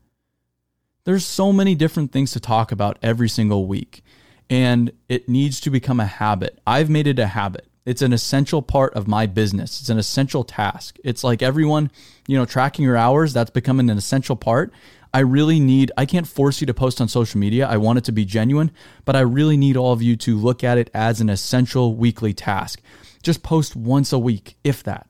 There's 1.06 1.26
so 1.26 1.52
many 1.52 1.76
different 1.76 2.14
things 2.14 2.32
to 2.32 2.40
talk 2.40 2.72
about 2.72 2.98
every 3.04 3.28
single 3.28 3.68
week, 3.68 4.04
and 4.50 4.92
it 5.10 5.28
needs 5.28 5.60
to 5.62 5.70
become 5.70 6.00
a 6.00 6.06
habit. 6.06 6.62
I've 6.66 6.90
made 6.90 7.08
it 7.08 7.20
a 7.20 7.28
habit. 7.28 7.68
It's 7.86 8.02
an 8.02 8.14
essential 8.14 8.62
part 8.62 8.94
of 8.94 9.06
my 9.06 9.26
business. 9.26 9.82
It's 9.82 9.90
an 9.90 9.98
essential 9.98 10.46
task. 10.46 10.98
It's 11.04 11.22
like 11.22 11.42
everyone, 11.42 11.92
you 12.26 12.38
know, 12.38 12.46
tracking 12.46 12.86
your 12.86 12.96
hours, 12.96 13.34
that's 13.34 13.50
becoming 13.50 13.90
an 13.90 13.98
essential 13.98 14.38
part. 14.38 14.72
I 15.14 15.20
really 15.20 15.60
need, 15.60 15.92
I 15.98 16.06
can't 16.06 16.26
force 16.28 16.62
you 16.62 16.68
to 16.68 16.74
post 16.74 17.02
on 17.02 17.10
social 17.10 17.38
media. 17.38 17.68
I 17.68 17.76
want 17.76 17.98
it 17.98 18.06
to 18.06 18.14
be 18.14 18.24
genuine, 18.24 18.72
but 19.04 19.18
I 19.18 19.22
really 19.22 19.58
need 19.58 19.76
all 19.76 19.92
of 19.92 20.02
you 20.02 20.16
to 20.16 20.38
look 20.38 20.64
at 20.64 20.78
it 20.78 20.90
as 20.94 21.20
an 21.20 21.30
essential 21.30 21.96
weekly 21.96 22.34
task. 22.34 22.82
Just 23.22 23.44
post 23.44 23.76
once 23.76 24.14
a 24.14 24.20
week, 24.20 24.56
if 24.64 24.84
that. 24.84 25.08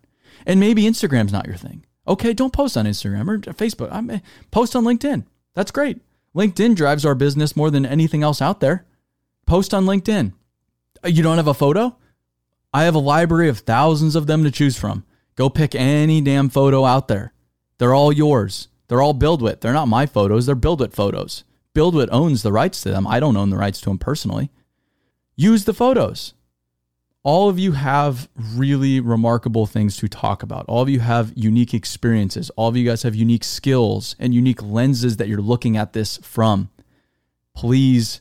And 0.48 0.60
maybe 0.60 0.84
Instagram's 0.84 1.32
not 1.32 1.46
your 1.46 1.56
thing. 1.56 1.86
Okay, 2.08 2.34
don't 2.34 2.52
post 2.52 2.76
on 2.76 2.86
Instagram 2.86 3.30
or 3.30 3.38
Facebook. 3.54 3.90
I'm, 3.92 4.10
eh, 4.10 4.20
post 4.50 4.76
on 4.76 4.84
LinkedIn. 4.84 5.26
That's 5.54 5.72
great. 5.72 6.02
LinkedIn 6.36 6.76
drives 6.76 7.06
our 7.06 7.16
business 7.16 7.56
more 7.56 7.70
than 7.70 7.86
anything 7.86 8.24
else 8.24 8.42
out 8.42 8.60
there. 8.60 8.86
Post 9.46 9.74
on 9.74 9.86
LinkedIn. 9.86 10.34
Uh, 11.04 11.10
you 11.10 11.22
don't 11.22 11.38
have 11.38 11.48
a 11.48 11.54
photo? 11.54 11.98
I 12.74 12.84
have 12.86 12.96
a 12.96 13.00
library 13.00 13.50
of 13.50 13.60
thousands 13.60 14.16
of 14.16 14.26
them 14.26 14.44
to 14.44 14.52
choose 14.52 14.78
from. 14.78 15.06
Go 15.36 15.50
pick 15.50 15.76
any 15.76 16.22
damn 16.22 16.50
photo 16.50 16.86
out 16.86 17.08
there. 17.08 17.34
They're 17.78 17.94
all 17.94 18.12
yours. 18.12 18.68
They're 18.88 19.02
all 19.02 19.14
BuildWitt. 19.14 19.62
They're 19.62 19.74
not 19.74 19.88
my 19.88 20.06
photos. 20.06 20.46
They're 20.46 20.56
BuildWitt 20.56 20.94
photos. 20.94 21.44
BuildWitt 21.76 22.10
owns 22.12 22.44
the 22.44 22.52
rights 22.52 22.82
to 22.82 22.90
them. 22.90 23.08
I 23.08 23.20
don't 23.20 23.38
own 23.38 23.50
the 23.50 23.58
rights 23.58 23.80
to 23.82 23.90
them 23.90 23.98
personally. 23.98 24.52
Use 25.36 25.66
the 25.66 25.74
photos. 25.74 26.34
All 27.24 27.48
of 27.48 27.58
you 27.58 27.72
have 27.72 28.27
really 28.36 29.00
remarkable 29.00 29.65
things 29.65 29.96
to 29.98 30.10
talk 30.10 30.44
about. 30.44 30.65
All 30.68 30.82
of 30.82 30.89
you 30.89 31.00
have 31.00 31.32
unique 31.36 31.74
experiences. 31.74 32.50
All 32.51 32.68
of 32.68 32.75
you 32.75 32.86
guys 32.86 33.03
have 33.03 33.15
unique 33.15 33.46
skills 33.46 34.18
and 34.20 34.34
unique 34.34 34.62
lenses 34.62 35.15
that 35.18 35.30
you're 35.30 35.42
looking 35.42 35.77
at 35.77 35.94
this 35.94 36.18
from. 36.18 36.70
Please 37.56 38.20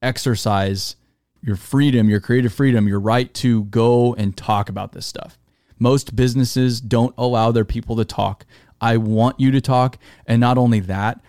exercise 0.00 0.94
your 1.42 1.56
freedom, 1.56 2.08
your 2.08 2.20
creative 2.20 2.54
freedom, 2.54 2.86
your 2.86 3.00
right 3.00 3.34
to 3.34 3.64
go 3.64 4.14
and 4.14 4.36
talk 4.36 4.68
about 4.68 4.92
this 4.92 5.04
stuff. 5.04 5.36
Most 5.78 6.14
businesses 6.14 6.80
don't 6.80 7.14
allow 7.18 7.50
their 7.50 7.64
people 7.64 7.96
to 7.96 8.04
talk. 8.04 8.46
I 8.80 8.98
want 8.98 9.40
you 9.40 9.50
to 9.50 9.60
talk. 9.60 9.98
And 10.26 10.40
not 10.40 10.58
only 10.58 10.78
that, 10.80 11.20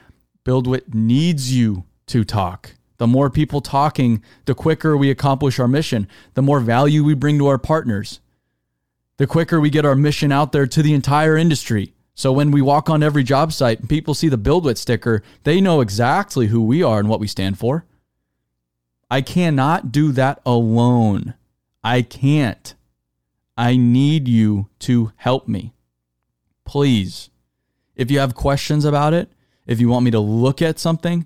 BuildWitt 0.45 0.93
needs 0.93 1.55
you 1.55 1.85
to 2.07 2.23
talk. 2.23 2.75
The 2.97 3.07
more 3.07 3.29
people 3.29 3.61
talking, 3.61 4.23
the 4.45 4.55
quicker 4.55 4.95
we 4.95 5.09
accomplish 5.09 5.59
our 5.59 5.67
mission, 5.67 6.07
the 6.33 6.41
more 6.41 6.59
value 6.59 7.03
we 7.03 7.13
bring 7.13 7.37
to 7.39 7.47
our 7.47 7.57
partners, 7.57 8.19
the 9.17 9.27
quicker 9.27 9.59
we 9.59 9.69
get 9.69 9.85
our 9.85 9.95
mission 9.95 10.31
out 10.31 10.51
there 10.51 10.67
to 10.67 10.81
the 10.81 10.93
entire 10.93 11.37
industry. 11.37 11.93
So 12.13 12.31
when 12.31 12.51
we 12.51 12.61
walk 12.61 12.89
on 12.89 13.03
every 13.03 13.23
job 13.23 13.51
site 13.51 13.79
and 13.79 13.89
people 13.89 14.13
see 14.13 14.29
the 14.29 14.37
BuildWitt 14.37 14.77
sticker, 14.77 15.21
they 15.43 15.59
know 15.59 15.81
exactly 15.81 16.47
who 16.47 16.61
we 16.61 16.81
are 16.81 16.99
and 16.99 17.09
what 17.09 17.19
we 17.19 17.27
stand 17.27 17.59
for. 17.59 17.85
I 19.11 19.21
cannot 19.21 19.91
do 19.91 20.11
that 20.13 20.41
alone. 20.45 21.33
I 21.83 22.01
can't. 22.01 22.73
I 23.57 23.75
need 23.77 24.27
you 24.27 24.69
to 24.79 25.11
help 25.17 25.47
me. 25.47 25.73
Please 26.63 27.29
if 27.95 28.11
you 28.11 28.19
have 28.19 28.35
questions 28.35 28.85
about 28.85 29.13
it, 29.13 29.29
if 29.65 29.79
you 29.79 29.89
want 29.89 30.05
me 30.05 30.11
to 30.11 30.19
look 30.19 30.61
at 30.61 30.79
something, 30.79 31.25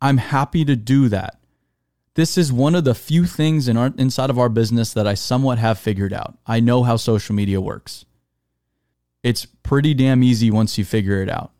I'm 0.00 0.18
happy 0.18 0.64
to 0.64 0.76
do 0.76 1.08
that. 1.08 1.38
This 2.14 2.36
is 2.36 2.52
one 2.52 2.74
of 2.74 2.84
the 2.84 2.94
few 2.94 3.26
things 3.26 3.68
in 3.68 3.76
our, 3.76 3.92
inside 3.96 4.30
of 4.30 4.38
our 4.38 4.48
business 4.48 4.92
that 4.92 5.06
I 5.06 5.14
somewhat 5.14 5.58
have 5.58 5.78
figured 5.78 6.12
out. 6.12 6.36
I 6.46 6.60
know 6.60 6.82
how 6.82 6.96
social 6.96 7.34
media 7.34 7.60
works. 7.60 8.04
It's 9.22 9.46
pretty 9.46 9.94
damn 9.94 10.22
easy 10.22 10.50
once 10.50 10.78
you 10.78 10.84
figure 10.84 11.22
it 11.22 11.28
out. 11.28 11.52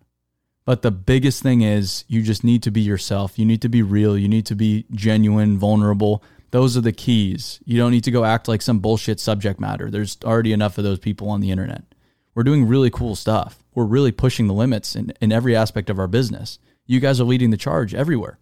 But 0.64 0.82
the 0.82 0.90
biggest 0.90 1.42
thing 1.42 1.62
is 1.62 2.04
you 2.08 2.22
just 2.22 2.44
need 2.44 2.62
to 2.64 2.70
be 2.70 2.80
yourself. 2.80 3.38
You 3.38 3.44
need 3.44 3.62
to 3.62 3.68
be 3.68 3.82
real. 3.82 4.18
You 4.18 4.28
need 4.28 4.46
to 4.46 4.54
be 4.54 4.84
genuine, 4.90 5.58
vulnerable. 5.58 6.22
Those 6.50 6.76
are 6.76 6.82
the 6.82 6.92
keys. 6.92 7.60
You 7.64 7.78
don't 7.78 7.92
need 7.92 8.04
to 8.04 8.10
go 8.10 8.24
act 8.24 8.48
like 8.48 8.62
some 8.62 8.80
bullshit 8.80 9.20
subject 9.20 9.60
matter. 9.60 9.90
There's 9.90 10.18
already 10.24 10.52
enough 10.52 10.76
of 10.76 10.84
those 10.84 10.98
people 10.98 11.30
on 11.30 11.40
the 11.40 11.50
internet. 11.50 11.82
We're 12.34 12.42
doing 12.42 12.66
really 12.66 12.90
cool 12.90 13.16
stuff 13.16 13.62
we're 13.78 13.84
really 13.84 14.10
pushing 14.10 14.48
the 14.48 14.54
limits 14.54 14.96
in, 14.96 15.12
in 15.20 15.30
every 15.30 15.54
aspect 15.54 15.88
of 15.88 16.00
our 16.00 16.08
business. 16.08 16.58
You 16.88 16.98
guys 16.98 17.20
are 17.20 17.24
leading 17.24 17.50
the 17.50 17.56
charge 17.56 17.94
everywhere. 17.94 18.38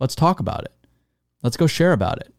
Let's 0.00 0.16
talk 0.16 0.40
about 0.40 0.64
it. 0.64 0.72
Let's 1.42 1.58
go 1.58 1.68
share 1.68 1.92
about 1.92 2.18
it. 2.18 2.34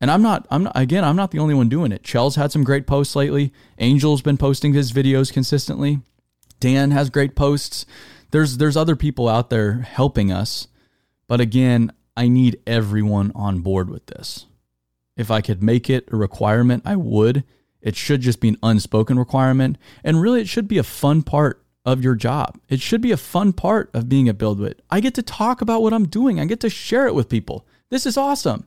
And 0.00 0.10
I'm 0.10 0.20
not, 0.20 0.46
I'm 0.50 0.64
not, 0.64 0.72
again, 0.74 1.04
I'm 1.04 1.16
not 1.16 1.30
the 1.30 1.38
only 1.38 1.54
one 1.54 1.70
doing 1.70 1.92
it. 1.92 2.02
Chell's 2.02 2.36
had 2.36 2.52
some 2.52 2.64
great 2.64 2.86
posts 2.86 3.16
lately. 3.16 3.52
Angel's 3.78 4.20
been 4.20 4.36
posting 4.36 4.74
his 4.74 4.92
videos 4.92 5.32
consistently. 5.32 6.00
Dan 6.60 6.90
has 6.90 7.08
great 7.08 7.34
posts. 7.34 7.86
There's 8.32 8.58
there's 8.58 8.76
other 8.76 8.96
people 8.96 9.28
out 9.28 9.50
there 9.50 9.74
helping 9.80 10.32
us. 10.32 10.66
But 11.28 11.40
again, 11.40 11.92
I 12.16 12.28
need 12.28 12.60
everyone 12.66 13.32
on 13.34 13.60
board 13.60 13.88
with 13.88 14.06
this. 14.06 14.46
If 15.16 15.30
I 15.30 15.40
could 15.40 15.62
make 15.62 15.88
it 15.88 16.08
a 16.10 16.16
requirement, 16.16 16.82
I 16.84 16.96
would. 16.96 17.44
It 17.80 17.94
should 17.94 18.20
just 18.20 18.40
be 18.40 18.48
an 18.48 18.58
unspoken 18.62 19.18
requirement. 19.18 19.78
And 20.02 20.20
really, 20.20 20.40
it 20.40 20.48
should 20.48 20.66
be 20.66 20.78
a 20.78 20.82
fun 20.82 21.22
part 21.22 21.62
of 21.86 22.02
your 22.02 22.16
job. 22.16 22.58
It 22.68 22.80
should 22.80 23.00
be 23.00 23.12
a 23.12 23.16
fun 23.16 23.52
part 23.52 23.88
of 23.94 24.08
being 24.08 24.28
a 24.28 24.34
BuildWitt. 24.34 24.80
I 24.90 25.00
get 25.00 25.14
to 25.14 25.22
talk 25.22 25.62
about 25.62 25.80
what 25.80 25.94
I'm 25.94 26.08
doing, 26.08 26.38
I 26.38 26.44
get 26.44 26.60
to 26.60 26.68
share 26.68 27.06
it 27.06 27.14
with 27.14 27.28
people. 27.28 27.64
This 27.88 28.04
is 28.04 28.16
awesome. 28.16 28.66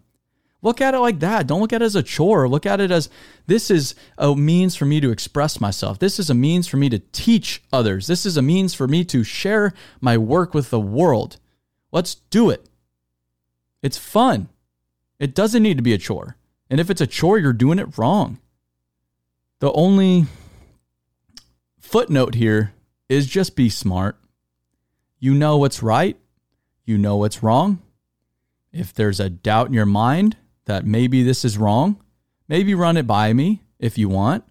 Look 0.62 0.82
at 0.82 0.94
it 0.94 1.00
like 1.00 1.20
that. 1.20 1.48
Don't 1.48 1.62
look 1.62 1.72
at 1.72 1.82
it 1.82 1.86
as 1.86 1.96
a 1.96 2.04
chore. 2.04 2.50
Look 2.50 2.66
at 2.66 2.82
it 2.82 2.92
as 2.92 3.10
this 3.48 3.72
is 3.72 3.96
a 4.18 4.36
means 4.36 4.76
for 4.76 4.86
me 4.86 5.00
to 5.00 5.10
express 5.10 5.62
myself. 5.62 6.00
This 6.00 6.20
is 6.20 6.30
a 6.30 6.34
means 6.34 6.68
for 6.68 6.76
me 6.76 6.90
to 6.90 7.00
teach 7.00 7.64
others. 7.72 8.08
This 8.08 8.26
is 8.26 8.36
a 8.36 8.42
means 8.42 8.74
for 8.74 8.88
me 8.88 9.06
to 9.06 9.24
share 9.24 9.74
my 10.02 10.18
work 10.18 10.54
with 10.54 10.70
the 10.70 10.80
world. 10.80 11.38
Let's 11.94 12.16
do 12.16 12.50
it. 12.50 12.68
It's 13.82 13.98
fun. 13.98 14.50
It 15.18 15.34
doesn't 15.34 15.64
need 15.64 15.78
to 15.78 15.84
be 15.84 15.94
a 15.94 15.98
chore. 15.98 16.36
And 16.70 16.80
if 16.82 16.90
it's 16.90 17.02
a 17.02 17.08
chore, 17.08 17.40
you're 17.40 17.54
doing 17.54 17.80
it 17.80 17.98
wrong. 17.98 18.40
The 19.60 19.72
only 19.72 20.26
footnote 21.80 22.36
here 22.36 22.74
is 23.10 23.28
just 23.28 23.56
be 23.56 23.70
smart. 23.70 24.18
You 25.20 25.34
know 25.34 25.58
what's 25.58 25.84
right, 25.84 26.18
you 26.86 26.98
know 26.98 27.18
what's 27.18 27.44
wrong. 27.44 27.82
If 28.72 28.94
there's 28.94 29.20
a 29.20 29.30
doubt 29.30 29.68
in 29.68 29.74
your 29.74 29.86
mind 29.86 30.38
that 30.66 30.86
maybe 30.86 31.24
this 31.24 31.44
is 31.44 31.58
wrong, 31.58 32.02
maybe 32.48 32.74
run 32.74 32.96
it 32.96 33.08
by 33.08 33.34
me 33.34 33.64
if 33.80 33.98
you 33.98 34.08
want. 34.08 34.44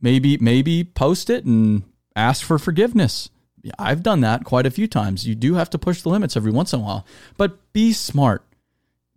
Maybe 0.00 0.36
maybe 0.36 0.84
post 0.84 1.28
it 1.28 1.44
and 1.44 1.82
ask 2.14 2.44
for 2.44 2.58
forgiveness. 2.58 3.30
I've 3.78 4.04
done 4.04 4.20
that 4.20 4.44
quite 4.44 4.66
a 4.66 4.70
few 4.70 4.86
times. 4.86 5.26
You 5.26 5.34
do 5.34 5.54
have 5.54 5.70
to 5.70 5.78
push 5.78 6.02
the 6.02 6.10
limits 6.10 6.36
every 6.36 6.52
once 6.52 6.72
in 6.72 6.80
a 6.80 6.82
while, 6.82 7.06
but 7.36 7.72
be 7.72 7.92
smart. 7.92 8.44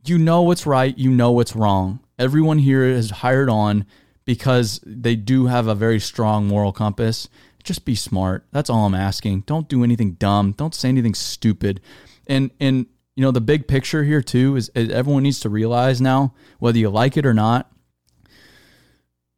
You 0.04 0.18
know 0.18 0.42
what's 0.42 0.66
right, 0.66 0.98
you 0.98 1.12
know 1.12 1.32
what's 1.32 1.56
wrong. 1.56 2.00
Everyone 2.18 2.58
here 2.58 2.84
is 2.84 3.12
hired 3.12 3.50
on 3.50 3.86
because 4.26 4.80
they 4.86 5.16
do 5.16 5.46
have 5.46 5.68
a 5.68 5.76
very 5.76 6.00
strong 6.00 6.48
moral 6.48 6.72
compass. 6.72 7.30
Just 7.64 7.86
be 7.86 7.96
smart. 7.96 8.46
That's 8.52 8.70
all 8.70 8.86
I'm 8.86 8.96
asking. 8.96 9.42
Don't 9.42 9.68
do 9.68 9.84
anything 9.84 10.14
dumb. 10.14 10.54
Don't 10.54 10.76
say 10.76 10.90
anything 10.90 11.14
stupid. 11.14 11.82
And 12.28 12.52
and 12.60 12.86
you 13.16 13.24
know 13.24 13.32
the 13.32 13.42
big 13.42 13.68
picture 13.68 14.04
here 14.04 14.22
too 14.22 14.56
is, 14.56 14.70
is 14.70 14.90
everyone 14.90 15.24
needs 15.24 15.40
to 15.42 15.50
realize 15.50 16.02
now 16.02 16.34
whether 16.60 16.78
you 16.78 16.90
like 16.90 17.18
it 17.18 17.26
or 17.26 17.34
not. 17.34 17.72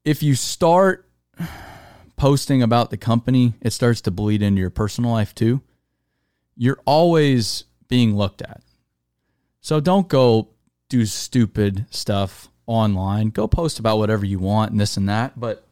If 0.06 0.22
you 0.22 0.36
start 0.36 1.10
posting 2.18 2.62
about 2.62 2.90
the 2.90 2.98
company, 2.98 3.54
it 3.62 3.72
starts 3.74 4.02
to 4.02 4.12
bleed 4.12 4.42
into 4.42 4.62
your 4.62 4.70
personal 4.70 5.12
life 5.12 5.34
too. 5.34 5.62
You're 6.56 6.80
always 6.86 7.66
being 7.88 8.16
looked 8.16 8.42
at. 8.42 8.62
So 9.62 9.80
don't 9.80 10.08
go 10.08 10.50
do 10.90 11.06
stupid 11.06 11.86
stuff 11.90 12.50
online. 12.66 13.30
Go 13.30 13.48
post 13.48 13.80
about 13.80 13.98
whatever 13.98 14.26
you 14.26 14.40
want 14.40 14.72
and 14.72 14.80
this 14.80 14.98
and 14.98 15.10
that. 15.10 15.40
But 15.40 15.66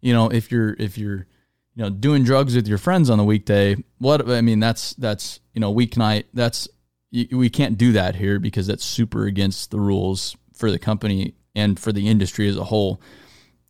you 0.00 0.12
know, 0.12 0.28
if 0.28 0.50
you're 0.50 0.74
if 0.78 0.98
you're 0.98 1.26
you 1.74 1.82
know 1.82 1.90
doing 1.90 2.24
drugs 2.24 2.54
with 2.54 2.68
your 2.68 2.78
friends 2.78 3.10
on 3.10 3.18
the 3.18 3.24
weekday, 3.24 3.76
what 3.98 4.28
I 4.28 4.40
mean 4.40 4.60
that's 4.60 4.94
that's 4.94 5.40
you 5.52 5.60
know 5.60 5.72
weeknight. 5.74 6.24
That's 6.32 6.68
we 7.12 7.48
can't 7.48 7.78
do 7.78 7.92
that 7.92 8.16
here 8.16 8.38
because 8.38 8.66
that's 8.66 8.84
super 8.84 9.24
against 9.24 9.70
the 9.70 9.80
rules 9.80 10.36
for 10.52 10.70
the 10.70 10.78
company 10.78 11.34
and 11.54 11.78
for 11.78 11.92
the 11.92 12.08
industry 12.08 12.48
as 12.48 12.56
a 12.56 12.64
whole. 12.64 13.00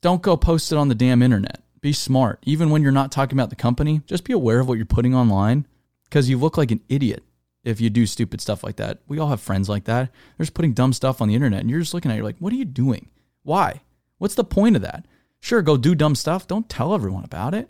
Don't 0.00 0.22
go 0.22 0.36
post 0.36 0.72
it 0.72 0.78
on 0.78 0.88
the 0.88 0.94
damn 0.94 1.22
internet. 1.22 1.62
Be 1.80 1.92
smart. 1.92 2.38
Even 2.44 2.70
when 2.70 2.82
you're 2.82 2.92
not 2.92 3.12
talking 3.12 3.38
about 3.38 3.50
the 3.50 3.56
company, 3.56 4.00
just 4.06 4.24
be 4.24 4.32
aware 4.32 4.60
of 4.60 4.68
what 4.68 4.78
you're 4.78 4.86
putting 4.86 5.14
online 5.14 5.66
because 6.04 6.30
you 6.30 6.38
look 6.38 6.56
like 6.56 6.70
an 6.70 6.80
idiot 6.88 7.22
if 7.64 7.80
you 7.80 7.90
do 7.90 8.06
stupid 8.06 8.40
stuff 8.40 8.62
like 8.62 8.76
that. 8.76 8.98
We 9.08 9.18
all 9.18 9.28
have 9.28 9.40
friends 9.40 9.68
like 9.68 9.84
that. 9.84 10.10
They're 10.36 10.44
just 10.44 10.54
putting 10.54 10.72
dumb 10.72 10.92
stuff 10.92 11.20
on 11.20 11.28
the 11.28 11.34
internet 11.34 11.60
and 11.60 11.70
you're 11.70 11.80
just 11.80 11.94
looking 11.94 12.10
at 12.10 12.14
it, 12.14 12.18
you're 12.18 12.26
like, 12.26 12.38
what 12.38 12.52
are 12.52 12.56
you 12.56 12.64
doing? 12.64 13.08
Why? 13.42 13.82
What's 14.18 14.34
the 14.34 14.44
point 14.44 14.76
of 14.76 14.82
that? 14.82 15.06
Sure, 15.40 15.60
go 15.60 15.76
do 15.76 15.94
dumb 15.94 16.14
stuff. 16.14 16.46
Don't 16.46 16.68
tell 16.68 16.94
everyone 16.94 17.24
about 17.24 17.52
it. 17.52 17.68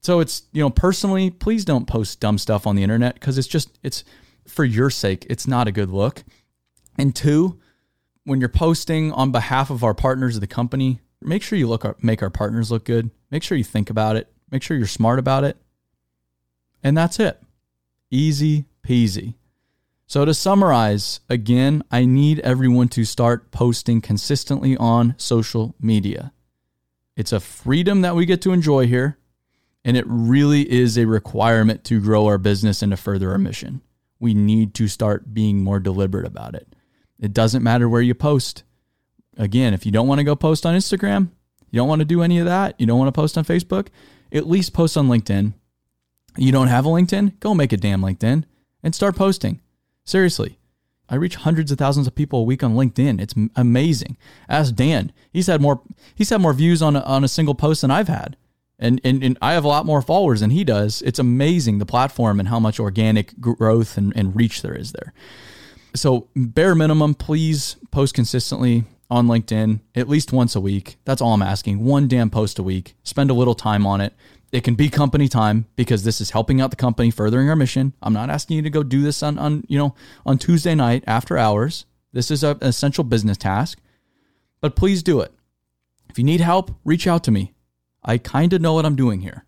So 0.00 0.20
it's, 0.20 0.42
you 0.52 0.62
know, 0.62 0.70
personally, 0.70 1.30
please 1.30 1.64
don't 1.64 1.86
post 1.86 2.20
dumb 2.20 2.38
stuff 2.38 2.66
on 2.66 2.76
the 2.76 2.82
internet 2.82 3.14
because 3.14 3.38
it's 3.38 3.48
just, 3.48 3.78
it's 3.82 4.04
for 4.46 4.64
your 4.64 4.90
sake, 4.90 5.26
it's 5.28 5.46
not 5.46 5.68
a 5.68 5.72
good 5.72 5.90
look. 5.90 6.24
And 6.96 7.14
two, 7.14 7.60
when 8.24 8.40
you're 8.40 8.48
posting 8.48 9.12
on 9.12 9.32
behalf 9.32 9.70
of 9.70 9.82
our 9.82 9.94
partners 9.94 10.36
of 10.36 10.40
the 10.40 10.46
company, 10.46 11.00
make 11.20 11.42
sure 11.42 11.58
you 11.58 11.68
look 11.68 12.02
make 12.02 12.22
our 12.22 12.30
partners 12.30 12.70
look 12.70 12.84
good. 12.84 13.10
Make 13.30 13.42
sure 13.42 13.58
you 13.58 13.64
think 13.64 13.90
about 13.90 14.16
it. 14.16 14.32
Make 14.50 14.62
sure 14.62 14.76
you're 14.76 14.86
smart 14.86 15.18
about 15.18 15.44
it. 15.44 15.56
And 16.82 16.96
that's 16.96 17.18
it. 17.18 17.40
Easy 18.10 18.66
peasy. 18.86 19.34
So 20.06 20.24
to 20.24 20.32
summarize, 20.32 21.20
again, 21.28 21.82
I 21.90 22.06
need 22.06 22.40
everyone 22.40 22.88
to 22.88 23.04
start 23.04 23.50
posting 23.50 24.00
consistently 24.00 24.76
on 24.76 25.14
social 25.18 25.74
media. 25.80 26.32
It's 27.14 27.32
a 27.32 27.40
freedom 27.40 28.00
that 28.00 28.16
we 28.16 28.24
get 28.24 28.40
to 28.42 28.52
enjoy 28.52 28.86
here, 28.86 29.18
and 29.84 29.96
it 29.96 30.04
really 30.06 30.70
is 30.70 30.98
a 30.98 31.06
requirement 31.06 31.84
to 31.84 32.00
grow 32.00 32.26
our 32.26 32.38
business 32.38 32.82
and 32.82 32.92
to 32.92 32.96
further 32.96 33.30
our 33.30 33.38
mission. 33.38 33.82
We 34.20 34.34
need 34.34 34.74
to 34.74 34.88
start 34.88 35.32
being 35.32 35.58
more 35.58 35.78
deliberate 35.80 36.26
about 36.26 36.54
it. 36.54 36.74
It 37.20 37.32
doesn't 37.32 37.62
matter 37.62 37.88
where 37.88 38.02
you 38.02 38.14
post. 38.14 38.64
Again, 39.36 39.74
if 39.74 39.86
you 39.86 39.92
don't 39.92 40.08
want 40.08 40.18
to 40.18 40.24
go 40.24 40.34
post 40.36 40.66
on 40.66 40.74
Instagram, 40.74 41.30
you 41.70 41.76
don't 41.76 41.88
want 41.88 42.00
to 42.00 42.04
do 42.04 42.22
any 42.22 42.38
of 42.38 42.46
that, 42.46 42.74
you 42.78 42.86
don't 42.86 42.98
want 42.98 43.08
to 43.08 43.18
post 43.18 43.38
on 43.38 43.44
Facebook, 43.44 43.88
at 44.32 44.48
least 44.48 44.72
post 44.72 44.96
on 44.96 45.08
LinkedIn. 45.08 45.54
You 46.36 46.52
don't 46.52 46.68
have 46.68 46.86
a 46.86 46.88
LinkedIn? 46.88 47.40
Go 47.40 47.54
make 47.54 47.72
a 47.72 47.76
damn 47.76 48.02
LinkedIn 48.02 48.44
and 48.82 48.94
start 48.94 49.16
posting. 49.16 49.60
Seriously. 50.04 50.58
I 51.08 51.16
reach 51.16 51.36
hundreds 51.36 51.72
of 51.72 51.78
thousands 51.78 52.06
of 52.06 52.14
people 52.14 52.40
a 52.40 52.44
week 52.44 52.62
on 52.62 52.74
LinkedIn. 52.74 53.20
It's 53.20 53.34
amazing. 53.56 54.16
Ask 54.48 54.74
Dan. 54.74 55.12
He's 55.32 55.46
had 55.46 55.60
more 55.60 55.80
he's 56.14 56.30
had 56.30 56.40
more 56.40 56.52
views 56.52 56.82
on 56.82 56.96
a, 56.96 57.00
on 57.00 57.24
a 57.24 57.28
single 57.28 57.54
post 57.54 57.80
than 57.80 57.90
I've 57.90 58.08
had. 58.08 58.36
And, 58.78 59.00
and, 59.02 59.24
and 59.24 59.36
I 59.42 59.54
have 59.54 59.64
a 59.64 59.68
lot 59.68 59.86
more 59.86 60.02
followers 60.02 60.40
than 60.40 60.50
he 60.50 60.62
does. 60.62 61.02
It's 61.02 61.18
amazing 61.18 61.78
the 61.78 61.86
platform 61.86 62.38
and 62.38 62.48
how 62.48 62.60
much 62.60 62.78
organic 62.78 63.38
growth 63.40 63.96
and, 63.96 64.16
and 64.16 64.36
reach 64.36 64.62
there 64.62 64.74
is 64.74 64.92
there. 64.92 65.12
So, 65.94 66.28
bare 66.36 66.74
minimum, 66.74 67.14
please 67.14 67.76
post 67.90 68.14
consistently 68.14 68.84
on 69.10 69.26
LinkedIn 69.26 69.80
at 69.94 70.08
least 70.08 70.32
once 70.32 70.54
a 70.54 70.60
week. 70.60 70.96
That's 71.04 71.20
all 71.20 71.32
I'm 71.32 71.42
asking. 71.42 71.84
One 71.84 72.08
damn 72.08 72.30
post 72.30 72.58
a 72.58 72.62
week. 72.62 72.94
Spend 73.02 73.30
a 73.30 73.34
little 73.34 73.54
time 73.54 73.86
on 73.86 74.00
it. 74.00 74.12
It 74.52 74.64
can 74.64 74.74
be 74.74 74.88
company 74.88 75.28
time 75.28 75.66
because 75.76 76.04
this 76.04 76.20
is 76.20 76.30
helping 76.30 76.60
out 76.60 76.70
the 76.70 76.76
company, 76.76 77.10
furthering 77.10 77.50
our 77.50 77.56
mission. 77.56 77.92
I'm 78.02 78.14
not 78.14 78.30
asking 78.30 78.56
you 78.56 78.62
to 78.62 78.70
go 78.70 78.82
do 78.82 79.02
this 79.02 79.22
on, 79.22 79.38
on 79.38 79.64
you 79.68 79.78
know 79.78 79.94
on 80.24 80.38
Tuesday 80.38 80.74
night 80.74 81.04
after 81.06 81.36
hours. 81.36 81.84
This 82.12 82.30
is 82.30 82.42
an 82.42 82.56
essential 82.62 83.04
business 83.04 83.36
task. 83.36 83.78
But 84.60 84.74
please 84.74 85.02
do 85.02 85.20
it. 85.20 85.32
If 86.08 86.18
you 86.18 86.24
need 86.24 86.40
help, 86.40 86.74
reach 86.84 87.06
out 87.06 87.24
to 87.24 87.30
me. 87.30 87.52
I 88.04 88.18
kind 88.18 88.52
of 88.52 88.60
know 88.60 88.74
what 88.74 88.86
I'm 88.86 88.96
doing 88.96 89.20
here. 89.20 89.44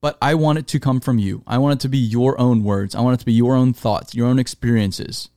But 0.00 0.16
I 0.22 0.34
want 0.34 0.58
it 0.58 0.66
to 0.68 0.80
come 0.80 1.00
from 1.00 1.18
you. 1.18 1.42
I 1.46 1.58
want 1.58 1.78
it 1.78 1.82
to 1.82 1.88
be 1.88 1.98
your 1.98 2.40
own 2.40 2.64
words. 2.64 2.94
I 2.94 3.00
want 3.00 3.14
it 3.14 3.20
to 3.20 3.26
be 3.26 3.34
your 3.34 3.54
own 3.54 3.74
thoughts, 3.74 4.14
your 4.14 4.26
own 4.26 4.38
experiences 4.38 5.28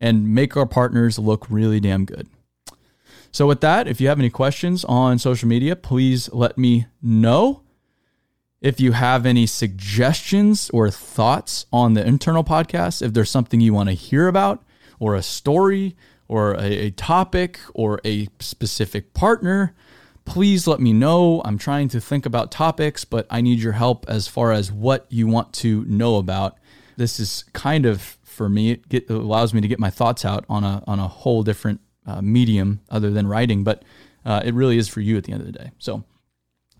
and 0.00 0.34
make 0.34 0.56
our 0.56 0.66
partners 0.66 1.18
look 1.18 1.46
really 1.48 1.80
damn 1.80 2.04
good. 2.04 2.28
So, 3.32 3.46
with 3.46 3.60
that, 3.60 3.86
if 3.86 4.00
you 4.00 4.08
have 4.08 4.18
any 4.18 4.30
questions 4.30 4.84
on 4.84 5.18
social 5.18 5.48
media, 5.48 5.76
please 5.76 6.32
let 6.32 6.56
me 6.56 6.86
know. 7.02 7.62
If 8.62 8.80
you 8.80 8.92
have 8.92 9.26
any 9.26 9.46
suggestions 9.46 10.70
or 10.70 10.90
thoughts 10.90 11.66
on 11.72 11.94
the 11.94 12.06
internal 12.06 12.42
podcast, 12.42 13.02
if 13.02 13.12
there's 13.12 13.30
something 13.30 13.60
you 13.60 13.74
want 13.74 13.90
to 13.90 13.94
hear 13.94 14.28
about, 14.28 14.64
or 14.98 15.14
a 15.14 15.22
story, 15.22 15.94
or 16.28 16.54
a, 16.54 16.86
a 16.86 16.90
topic, 16.90 17.60
or 17.74 18.00
a 18.04 18.28
specific 18.40 19.12
partner, 19.12 19.74
please 20.26 20.66
let 20.66 20.80
me 20.80 20.92
know. 20.92 21.40
I'm 21.44 21.56
trying 21.56 21.88
to 21.88 22.00
think 22.00 22.26
about 22.26 22.50
topics, 22.50 23.04
but 23.04 23.26
I 23.30 23.40
need 23.40 23.58
your 23.60 23.72
help 23.72 24.04
as 24.08 24.28
far 24.28 24.52
as 24.52 24.70
what 24.70 25.06
you 25.08 25.26
want 25.26 25.54
to 25.54 25.84
know 25.86 26.16
about. 26.16 26.58
This 26.96 27.18
is 27.18 27.44
kind 27.54 27.86
of 27.86 28.18
for 28.24 28.48
me. 28.48 28.72
It, 28.72 28.88
get, 28.88 29.08
allows 29.08 29.54
me 29.54 29.62
to 29.62 29.68
get 29.68 29.78
my 29.78 29.90
thoughts 29.90 30.24
out 30.24 30.44
on 30.48 30.64
a 30.64 30.82
on 30.86 30.98
a 30.98 31.08
whole 31.08 31.42
different 31.42 31.80
uh, 32.06 32.20
medium 32.20 32.80
other 32.90 33.10
than 33.10 33.26
writing, 33.26 33.64
but 33.64 33.82
uh, 34.24 34.42
it 34.44 34.52
really 34.52 34.76
is 34.76 34.88
for 34.88 35.00
you 35.00 35.16
at 35.16 35.24
the 35.24 35.32
end 35.32 35.40
of 35.40 35.46
the 35.46 35.58
day. 35.58 35.70
So 35.78 36.04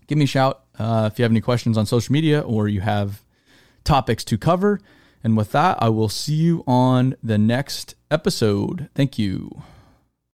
give 0.07 0.17
me 0.17 0.25
a 0.25 0.27
shout 0.27 0.63
uh, 0.77 1.09
if 1.11 1.17
you 1.17 1.23
have 1.23 1.31
any 1.31 1.41
questions 1.41 1.77
on 1.77 1.85
social 1.85 2.13
media 2.13 2.41
or 2.41 2.67
you 2.67 2.81
have 2.81 3.23
topics 3.83 4.23
to 4.25 4.37
cover. 4.37 4.79
And 5.23 5.35
with 5.35 5.51
that, 5.51 5.77
I 5.81 5.89
will 5.89 6.09
see 6.09 6.35
you 6.35 6.63
on 6.67 7.15
the 7.23 7.37
next 7.37 7.95
episode. 8.11 8.89
Thank 8.93 9.17
you. 9.17 9.63